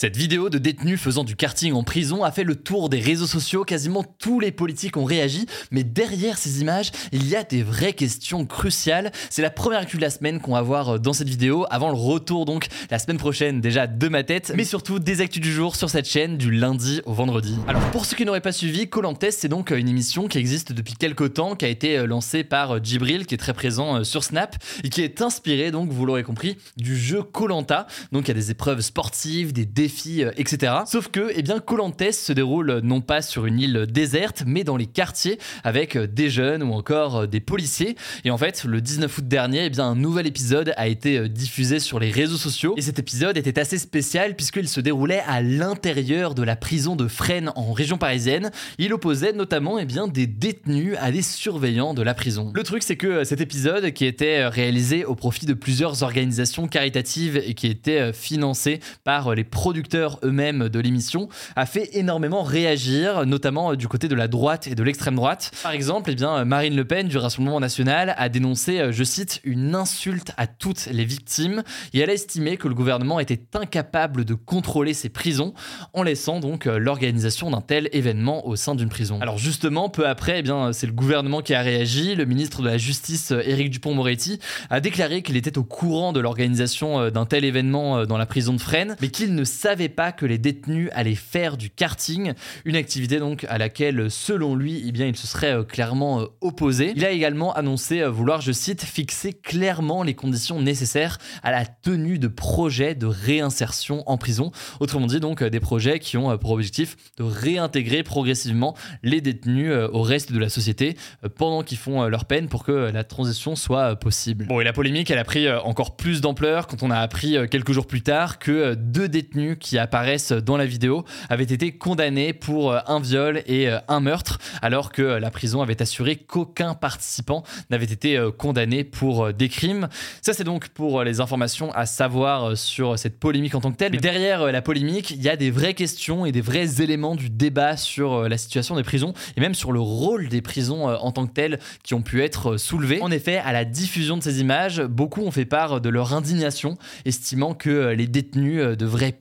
[0.00, 3.26] Cette vidéo de détenus faisant du karting en prison a fait le tour des réseaux
[3.26, 7.64] sociaux, quasiment tous les politiques ont réagi, mais derrière ces images, il y a des
[7.64, 9.10] vraies questions cruciales.
[9.28, 11.88] C'est la première actu de la semaine qu'on va voir euh, dans cette vidéo, avant
[11.88, 15.52] le retour donc la semaine prochaine déjà de ma tête, mais surtout des actus du
[15.52, 17.58] jour sur cette chaîne du lundi au vendredi.
[17.66, 20.72] Alors pour ceux qui n'auraient pas suivi, Colantes c'est donc euh, une émission qui existe
[20.72, 24.22] depuis quelques temps, qui a été euh, lancée par Djibril, qui est très présent sur
[24.22, 24.54] Snap,
[24.84, 27.88] et qui est inspiré donc, vous l'aurez compris, du jeu Colanta.
[28.12, 30.72] Donc il y a des épreuves sportives, des défis euh, etc.
[30.86, 34.76] Sauf que, eh bien, Colantes se déroule non pas sur une île déserte, mais dans
[34.76, 37.96] les quartiers avec euh, des jeunes ou encore euh, des policiers.
[38.24, 41.78] Et en fait, le 19 août dernier, eh bien, un nouvel épisode a été diffusé
[41.80, 42.74] sur les réseaux sociaux.
[42.76, 47.08] Et cet épisode était assez spécial puisqu'il se déroulait à l'intérieur de la prison de
[47.08, 48.50] Fresnes en région parisienne.
[48.78, 52.52] Il opposait notamment, eh bien, des détenus à des surveillants de la prison.
[52.54, 57.36] Le truc, c'est que cet épisode, qui était réalisé au profit de plusieurs organisations caritatives
[57.36, 59.77] et qui était financé par les producteurs
[60.22, 64.74] eux-mêmes de l'émission, a fait énormément réagir, notamment euh, du côté de la droite et
[64.74, 65.52] de l'extrême droite.
[65.62, 69.40] Par exemple, eh bien, Marine Le Pen du Rassemblement national a dénoncé, euh, je cite,
[69.44, 71.62] une insulte à toutes les victimes
[71.92, 75.54] et elle a estimé que le gouvernement était incapable de contrôler ses prisons
[75.92, 79.18] en laissant donc euh, l'organisation d'un tel événement au sein d'une prison.
[79.20, 82.14] Alors justement, peu après, eh bien, c'est le gouvernement qui a réagi.
[82.14, 84.38] Le ministre de la Justice, Éric Dupont-Moretti,
[84.70, 88.60] a déclaré qu'il était au courant de l'organisation d'un tel événement dans la prison de
[88.60, 92.32] Fresnes, mais qu'il ne savait pas que les détenus allaient faire du karting,
[92.64, 96.26] une activité donc à laquelle, selon lui, eh bien, il se serait euh, clairement euh,
[96.40, 96.92] opposé.
[96.96, 101.66] Il a également annoncé euh, vouloir, je cite, fixer clairement les conditions nécessaires à la
[101.66, 104.50] tenue de projets de réinsertion en prison.
[104.80, 110.02] Autrement dit, donc, des projets qui ont pour objectif de réintégrer progressivement les détenus au
[110.02, 110.96] reste de la société
[111.36, 114.46] pendant qu'ils font leur peine pour que la transition soit possible.
[114.46, 117.72] Bon, et la polémique, elle a pris encore plus d'ampleur quand on a appris quelques
[117.72, 122.72] jours plus tard que deux détenus qui apparaissent dans la vidéo avaient été condamnés pour
[122.72, 127.42] euh, un viol et euh, un meurtre, alors que la prison avait assuré qu'aucun participant
[127.70, 129.88] n'avait été euh, condamné pour des crimes.
[130.22, 133.92] Ça, c'est donc pour les informations à savoir sur cette polémique en tant que telle.
[133.98, 137.76] Derrière la polémique, il y a des vraies questions et des vrais éléments du débat
[137.76, 141.32] sur la situation des prisons et même sur le rôle des prisons en tant que
[141.32, 143.00] telles qui ont pu être soulevés.
[143.02, 146.78] En effet, à la diffusion de ces images, beaucoup ont fait part de leur indignation,
[147.04, 149.18] estimant que les détenus devraient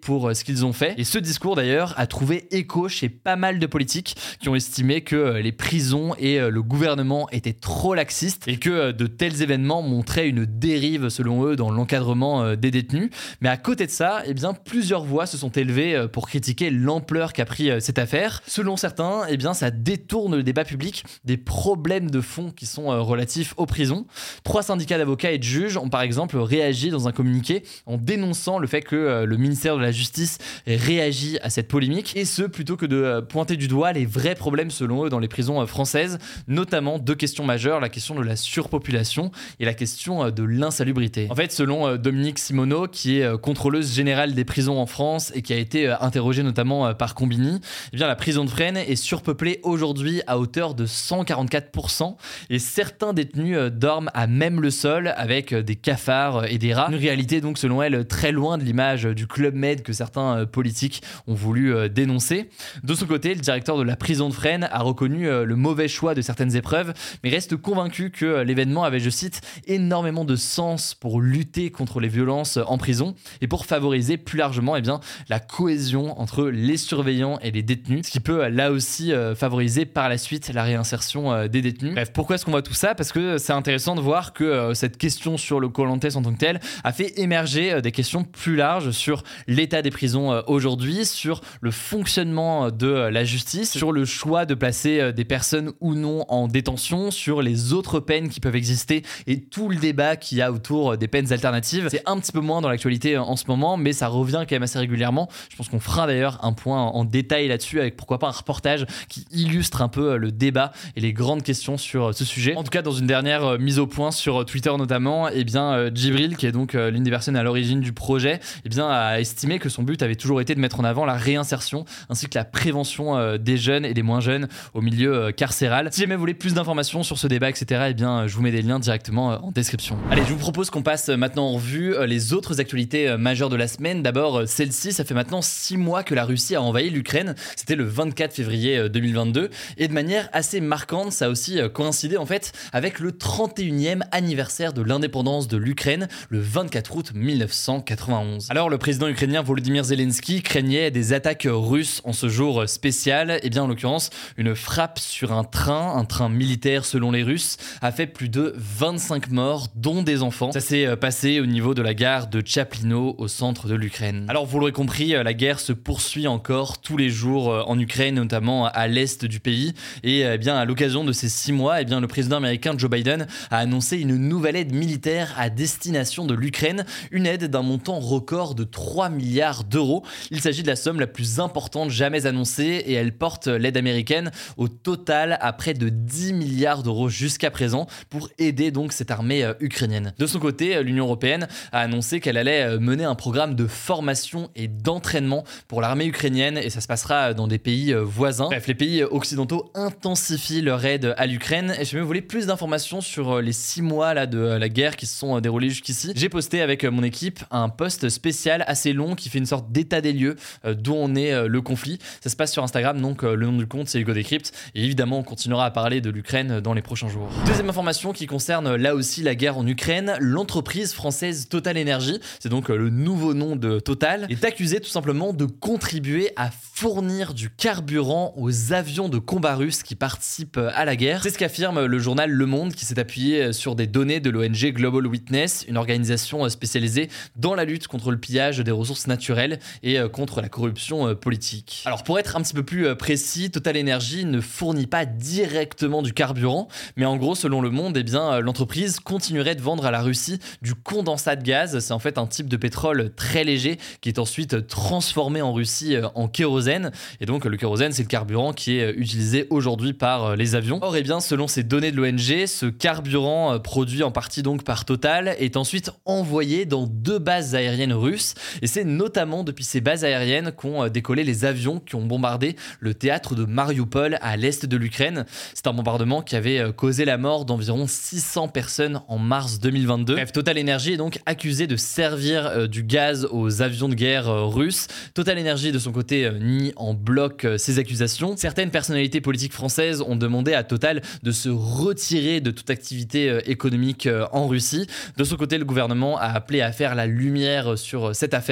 [0.00, 0.94] pour euh, ce qu'ils ont fait.
[0.98, 5.00] Et ce discours d'ailleurs a trouvé écho chez pas mal de politiques qui ont estimé
[5.00, 9.42] que euh, les prisons et euh, le gouvernement étaient trop laxistes et que de tels
[9.42, 13.10] événements montraient une dérive selon eux dans l'encadrement des détenus.
[13.40, 17.32] Mais à côté de ça, eh bien, plusieurs voix se sont élevées pour critiquer l'ampleur
[17.32, 18.42] qu'a pris cette affaire.
[18.46, 22.86] Selon certains, eh bien, ça détourne le débat public des problèmes de fond qui sont
[23.04, 24.06] relatifs aux prisons.
[24.44, 28.58] Trois syndicats d'avocats et de juges ont par exemple réagi dans un communiqué en dénonçant
[28.58, 32.76] le fait que le ministère de la Justice réagit à cette polémique, et ce plutôt
[32.76, 35.66] que de euh, pointer du doigt les vrais problèmes selon eux dans les prisons euh,
[35.66, 40.42] françaises, notamment deux questions majeures, la question de la surpopulation et la question euh, de
[40.42, 41.26] l'insalubrité.
[41.30, 45.52] En fait, selon Dominique Simoneau, qui est contrôleuse générale des prisons en France et qui
[45.52, 47.60] a été interrogée notamment par Combini,
[47.92, 52.16] eh la prison de Fresnes est surpeuplée aujourd'hui à hauteur de 144%
[52.50, 56.88] et certains détenus dorment à même le sol avec des cafards et des rats.
[56.90, 60.46] Une réalité donc selon elle très loin de l'image du Club Med que certains euh,
[60.46, 62.48] politiques ont voulu euh, dénoncer.
[62.82, 65.88] De son côté, le directeur de la prison de Fresnes a reconnu euh, le mauvais
[65.88, 70.94] choix de certaines épreuves, mais reste convaincu que l'événement avait, je cite, énormément de sens
[70.94, 75.40] pour lutter contre les violences en prison et pour favoriser plus largement eh bien, la
[75.40, 80.18] cohésion entre les surveillants et les détenus, ce qui peut là aussi favoriser par la
[80.18, 81.94] suite la réinsertion des détenus.
[81.94, 82.94] Bref, pourquoi est-ce qu'on voit tout ça?
[82.94, 86.38] Parce que c'est intéressant de voir que cette question sur le Colantes en tant que
[86.38, 91.70] tel a fait émerger des questions plus larges sur l'état des prisons aujourd'hui, sur le
[91.70, 97.10] fonctionnement de la justice, sur le choix de placer des personnes ou non en détention,
[97.10, 100.96] sur les autres peines qui peuvent exister et tout le débat qu'il y a autour
[100.96, 101.88] des peines alternatives.
[101.90, 104.62] C'est un petit peu moins dans l'actualité en ce moment, mais ça revient quand même
[104.62, 105.28] assez régulièrement.
[105.50, 108.86] Je pense qu'on fera d'ailleurs un point en détail là-dessus avec pourquoi pas un reportage
[109.08, 112.54] qui illustre un peu le débat et les grandes questions sur ce sujet.
[112.56, 116.36] En tout cas, dans une dernière mise au point sur Twitter notamment, eh bien, Djibril,
[116.36, 119.68] qui est donc l'une des personnes à l'origine du projet, eh bien, a estimé que
[119.68, 123.36] son but avait toujours été de mettre en avant la réinsertion ainsi que la prévention
[123.36, 125.88] des jeunes et des moins jeunes au milieu carcéral.
[125.92, 128.50] Si jamais vous voulez plus d'informations sur ce débat, etc., eh bien, je vous mets
[128.50, 129.98] des liens directement en description.
[130.10, 133.68] Allez, je vous propose qu'on passe maintenant en revue les autres actualités majeures de la
[133.68, 134.02] semaine.
[134.02, 137.34] D'abord, celle-ci, ça fait maintenant six mois que la Russie a envahi l'Ukraine.
[137.56, 139.50] C'était le 24 février 2022.
[139.76, 144.72] Et de manière assez marquante, ça a aussi coïncidé en fait avec le 31e anniversaire
[144.72, 148.50] de l'indépendance de l'Ukraine, le 24 août 1991.
[148.50, 153.30] Alors, le président ukrainien Volodymyr Zelensky craignait des attaques russes en ce jour spécial.
[153.30, 157.22] Et eh bien, en l'occurrence, une frappe sur un train, un train militaire selon les
[157.22, 160.50] Russes, a fait plus de 25 morts, dont des enfants.
[160.50, 164.26] Ça s'est passé au niveau de la gare de Chaplino au centre de l'Ukraine.
[164.28, 168.66] Alors vous l'aurez compris, la guerre se poursuit encore tous les jours en Ukraine, notamment
[168.66, 169.74] à l'est du pays.
[170.02, 172.90] Et eh bien à l'occasion de ces six mois, eh bien le président américain Joe
[172.90, 178.00] Biden a annoncé une nouvelle aide militaire à destination de l'Ukraine, une aide d'un montant
[178.00, 180.04] record de 3 milliards d'euros.
[180.30, 184.30] Il s'agit de la somme la plus importante jamais annoncée et elle porte l'aide américaine
[184.56, 189.44] au total à près de 10 milliards d'euros jusqu'à présent pour aider donc cette armée
[189.44, 190.14] euh, ukrainienne.
[190.18, 193.66] De son côté, euh, l'Union européenne a annoncé qu'elle allait euh, mener un programme de
[193.66, 198.46] formation et d'entraînement pour l'armée ukrainienne et ça se passera dans des pays voisins.
[198.46, 203.00] Bref, les pays occidentaux intensifient leur aide à l'Ukraine et je vous voulez plus d'informations
[203.00, 206.12] sur les six mois là, de la guerre qui se sont déroulés jusqu'ici.
[206.14, 210.00] J'ai posté avec mon équipe un post spécial assez long qui fait une sorte d'état
[210.00, 211.98] des lieux d'où en est le conflit.
[212.20, 215.18] Ça se passe sur Instagram, donc le nom du compte c'est Hugo Decrypt et évidemment
[215.18, 217.28] on continuera à parler de l'Ukraine dans les prochains jours.
[217.44, 222.48] Deuxième information qui concerne là aussi la guerre en Ukraine, l'entreprise française Total Energy, c'est
[222.48, 227.50] donc le nouveau nom de Total, est accusée tout simplement de contribuer à fournir du
[227.50, 231.24] carburant aux avions de combat russes qui participent à la guerre.
[231.24, 234.72] C'est ce qu'affirme le journal Le Monde qui s'est appuyé sur des données de l'ONG
[234.72, 239.98] Global Witness, une organisation spécialisée dans la lutte contre le pillage des ressources naturelles et
[240.12, 241.82] contre la corruption politique.
[241.86, 246.12] Alors pour être un petit peu plus précis, Total Energy ne fournit pas directement du
[246.12, 249.90] carburant, mais en gros, selon le monde, eh bien, euh, l'entreprise continuerait de vendre à
[249.90, 251.78] la Russie du condensat de gaz.
[251.78, 255.96] C'est en fait un type de pétrole très léger qui est ensuite transformé en Russie
[255.96, 256.90] euh, en kérosène.
[257.20, 260.78] Et donc, le kérosène, c'est le carburant qui est euh, utilisé aujourd'hui par les avions.
[260.82, 264.84] Or, eh bien, selon ces données de l'ONG, ce carburant produit en partie donc par
[264.84, 268.34] Total est ensuite envoyé dans deux bases aériennes russes.
[268.62, 272.94] Et c'est notamment depuis ces bases aériennes qu'ont décollé les avions qui ont bombardé le
[272.94, 275.24] théâtre de Mariupol à l'est de l'Ukraine.
[275.54, 280.14] C'est un bombardement qui avait causé la mort d'environ 600 personnes en mars 2022.
[280.14, 284.28] Bref, Total Energy est donc accusé de servir euh, du gaz aux avions de guerre
[284.28, 284.86] euh, russes.
[285.14, 288.36] Total Energy, de son côté, euh, nie en bloc ces accusations.
[288.36, 294.08] Certaines personnalités politiques françaises ont demandé à Total de se retirer de toute activité économique
[294.32, 294.86] en Russie.
[295.16, 298.47] De son côté, le gouvernement a appelé à faire la lumière sur cette affaire.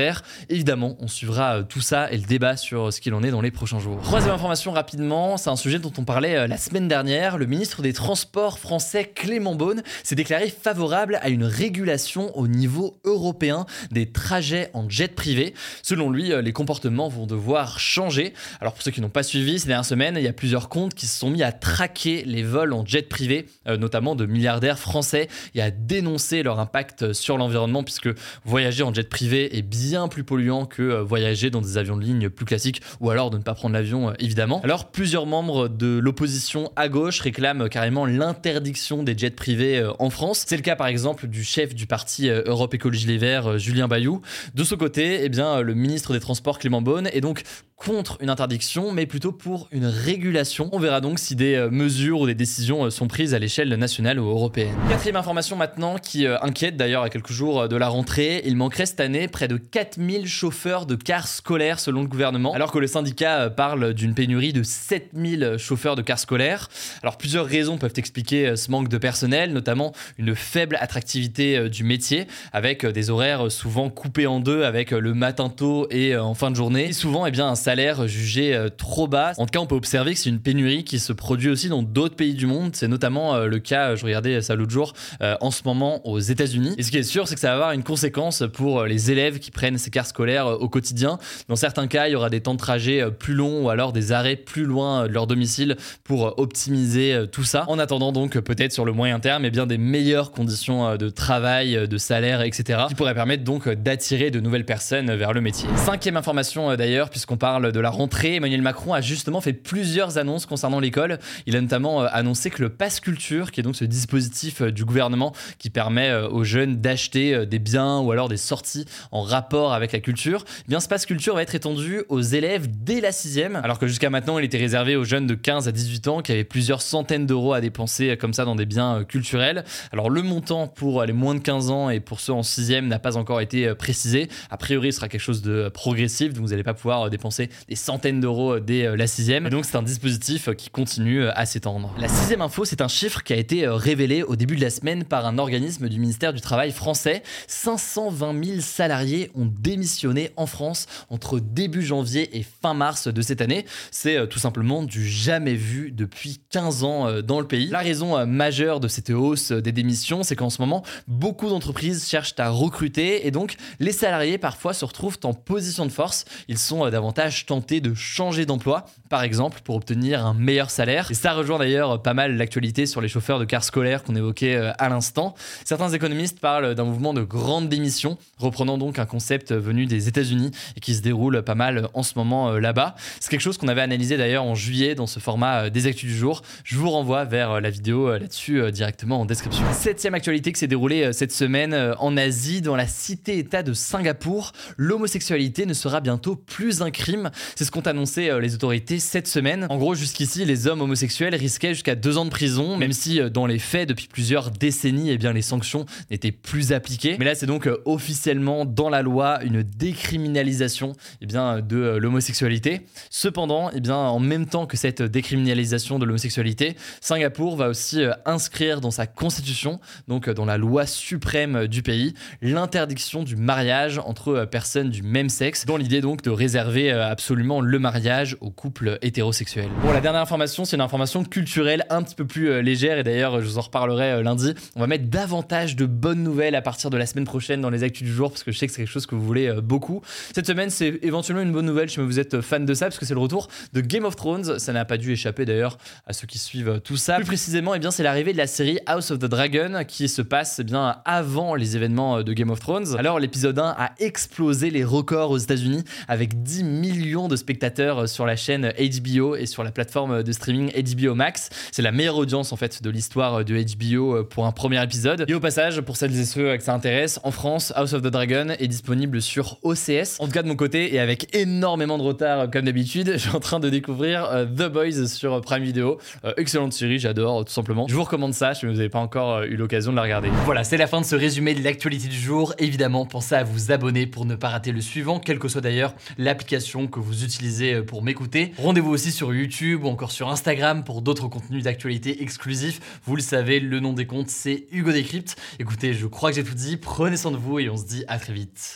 [0.48, 3.50] Évidemment, on suivra tout ça et le débat sur ce qu'il en est dans les
[3.50, 4.00] prochains jours.
[4.02, 7.38] Troisième information rapidement, c'est un sujet dont on parlait la semaine dernière.
[7.38, 12.98] Le ministre des Transports français Clément Beaune s'est déclaré favorable à une régulation au niveau
[13.04, 15.54] européen des trajets en jet privé.
[15.82, 18.34] Selon lui, euh, les comportements vont devoir changer.
[18.60, 20.94] Alors pour ceux qui n'ont pas suivi ces dernières semaines, il y a plusieurs comptes
[20.94, 24.78] qui se sont mis à traquer les vols en jet privé, euh, notamment de milliardaires
[24.78, 28.08] français, et à dénoncer leur impact sur l'environnement, puisque
[28.44, 29.75] voyager en jet privé est bien
[30.10, 33.38] plus polluant que euh, voyager dans des avions de ligne plus classiques, ou alors de
[33.38, 34.60] ne pas prendre l'avion évidemment.
[34.64, 40.10] Alors plusieurs membres de l'opposition à gauche réclament carrément l'interdiction des jets privés euh, en
[40.10, 40.44] France.
[40.46, 43.58] C'est le cas par exemple du chef du parti euh, Europe Écologie Les Verts, euh,
[43.58, 44.22] Julien Bayou.
[44.54, 47.42] De son côté, eh bien, le ministre des Transports Clément Beaune est donc
[47.76, 50.70] contre une interdiction, mais plutôt pour une régulation.
[50.72, 54.30] On verra donc si des mesures ou des décisions sont prises à l'échelle nationale ou
[54.30, 54.74] européenne.
[54.88, 59.00] Quatrième information maintenant qui inquiète d'ailleurs à quelques jours de la rentrée, il manquerait cette
[59.00, 63.50] année près de 4000 chauffeurs de cars scolaires selon le gouvernement, alors que le syndicat
[63.50, 66.68] parle d'une pénurie de 7000 chauffeurs de cars scolaires.
[67.02, 71.84] Alors plusieurs raisons peuvent expliquer ce manque de personnel, notamment une faible attractivité euh, du
[71.84, 76.16] métier, avec euh, des horaires souvent coupés en deux, avec euh, le matin tôt et
[76.16, 79.32] en fin de journée, et souvent eh bien, un salaire jugé trop bas.
[79.38, 81.82] En tout cas, on peut observer que c'est une pénurie qui se produit aussi dans
[81.82, 82.74] d'autres pays du monde.
[82.74, 86.74] C'est notamment le cas, je regardais ça l'autre jour, en ce moment aux États-Unis.
[86.78, 89.38] Et ce qui est sûr, c'est que ça va avoir une conséquence pour les élèves
[89.38, 91.18] qui prennent ces cars scolaires au quotidien.
[91.48, 94.12] Dans certains cas, il y aura des temps de trajet plus longs ou alors des
[94.12, 97.64] arrêts plus loin de leur domicile pour optimiser tout ça.
[97.68, 101.08] En attendant donc peut-être sur le moyen terme, et eh bien des meilleures conditions de
[101.08, 102.80] travail, de salaire, etc.
[102.88, 105.68] qui pourraient permettre donc d'attirer de nouvelles personnes vers le métier.
[105.76, 110.44] Cinquième information d'ailleurs, puisqu'on parle de la rentrée, Emmanuel Macron a justement fait plusieurs annonces
[110.44, 111.18] concernant l'école.
[111.46, 115.32] Il a notamment annoncé que le Pass Culture, qui est donc ce dispositif du gouvernement
[115.58, 120.00] qui permet aux jeunes d'acheter des biens ou alors des sorties en rapport avec la
[120.00, 123.78] culture, eh bien ce Pass Culture va être étendu aux élèves dès la sixième, alors
[123.78, 126.44] que jusqu'à maintenant il était réservé aux jeunes de 15 à 18 ans qui avaient
[126.44, 129.64] plusieurs centaines d'euros à dépenser comme ça dans des biens culturels.
[129.92, 132.98] Alors le montant pour les moins de 15 ans et pour ceux en sixième n'a
[132.98, 134.28] pas encore été précisé.
[134.50, 137.76] A priori, ce sera quelque chose de progressif, donc vous n'allez pas pouvoir dépenser des
[137.76, 139.46] centaines d'euros dès la sixième.
[139.46, 141.94] Et donc c'est un dispositif qui continue à s'étendre.
[141.98, 145.04] La sixième info, c'est un chiffre qui a été révélé au début de la semaine
[145.04, 147.22] par un organisme du ministère du Travail français.
[147.46, 153.40] 520 000 salariés ont démissionné en France entre début janvier et fin mars de cette
[153.40, 153.66] année.
[153.90, 157.68] C'est euh, tout simplement du jamais vu depuis 15 ans euh, dans le pays.
[157.68, 162.08] La raison euh, majeure de cette hausse des démissions, c'est qu'en ce moment, beaucoup d'entreprises
[162.08, 166.24] cherchent à recruter et donc les salariés parfois se retrouvent en position de force.
[166.48, 171.10] Ils sont davantage tentés de changer d'emploi, par exemple, pour obtenir un meilleur salaire.
[171.10, 174.56] Et ça rejoint d'ailleurs pas mal l'actualité sur les chauffeurs de cars scolaires qu'on évoquait
[174.56, 175.34] à l'instant.
[175.64, 180.50] Certains économistes parlent d'un mouvement de grande démission, reprenant donc un concept venu des États-Unis
[180.76, 182.94] et qui se déroule pas mal en ce moment euh, là-bas.
[183.20, 186.10] C'est quelque chose qu'on avait analysé d'ailleurs en juillet dans ce format euh, des actus
[186.10, 186.42] du jour.
[186.64, 189.64] Je vous renvoie vers euh, la vidéo là-dessus directement en description.
[189.72, 194.52] Septième actualité qui s'est déroulée cette semaine en Asie, dans la cité-État de Singapour.
[194.76, 197.30] L'homosexualité ne sera bientôt plus un crime.
[197.54, 199.66] C'est ce qu'ont annoncé les autorités cette semaine.
[199.70, 203.46] En gros, jusqu'ici, les hommes homosexuels risquaient jusqu'à deux ans de prison, même si dans
[203.46, 207.16] les faits, depuis plusieurs décennies, eh bien, les sanctions n'étaient plus appliquées.
[207.18, 212.86] Mais là, c'est donc officiellement dans la loi une décriminalisation eh bien, de euh, l'homosexualité.
[213.10, 218.12] Cependant, eh bien, en même temps que cette décriminalisation de l'homosexualité, Singapour va aussi euh,
[218.24, 223.98] inscrire dans sa constitution, donc euh, dans la loi suprême du pays, l'interdiction du mariage
[223.98, 228.98] entre personnes du même sexe, dans l'idée donc de réserver absolument le mariage aux couples
[229.02, 229.68] hétérosexuels.
[229.82, 233.40] Bon, la dernière information, c'est une information culturelle un petit peu plus légère, et d'ailleurs,
[233.40, 234.54] je vous en reparlerai lundi.
[234.74, 237.82] On va mettre davantage de bonnes nouvelles à partir de la semaine prochaine dans les
[237.82, 240.02] actus du jour, parce que je sais que c'est quelque chose que vous voulez beaucoup.
[240.34, 243.06] Cette semaine, c'est éventuellement une bonne nouvelle si vous êtes fan de ça, parce que
[243.06, 244.58] c'est le retour de Game of Thrones.
[244.58, 247.16] Ça n'a pas dû échapper d'ailleurs à ceux qui suivent tout ça.
[247.16, 250.22] Plus précisément, eh bien, c'est l'arrivée de la série House of the Dragon qui se
[250.22, 252.96] passe eh bien, avant les événements de Game of Thrones.
[252.98, 258.26] Alors, l'épisode 1 a explosé les records aux États-Unis avec 10 millions de spectateurs sur
[258.26, 261.50] la chaîne HBO et sur la plateforme de streaming HBO Max.
[261.72, 265.24] C'est la meilleure audience en fait de l'histoire de HBO pour un premier épisode.
[265.28, 268.06] Et au passage, pour celles et ceux que ça intéresse, en France, House of the
[268.06, 268.85] Dragon est disponible
[269.20, 270.20] sur OCS.
[270.20, 273.34] En tout cas, de mon côté, et avec énormément de retard comme d'habitude, je suis
[273.34, 275.98] en train de découvrir euh, The Boys sur Prime Video.
[276.24, 277.86] Euh, excellente série, j'adore tout simplement.
[277.88, 280.28] Je vous recommande ça si vous n'avez pas encore euh, eu l'occasion de la regarder.
[280.44, 282.54] Voilà, c'est la fin de ce résumé de l'actualité du jour.
[282.58, 285.94] Évidemment, pensez à vous abonner pour ne pas rater le suivant, quelle que soit d'ailleurs
[286.18, 288.52] l'application que vous utilisez pour m'écouter.
[288.58, 292.80] Rendez-vous aussi sur YouTube ou encore sur Instagram pour d'autres contenus d'actualité exclusifs.
[293.04, 295.36] Vous le savez, le nom des comptes, c'est Hugo Décrypte.
[295.58, 296.76] Écoutez, je crois que j'ai tout dit.
[296.76, 298.75] Prenez soin de vous et on se dit à très vite.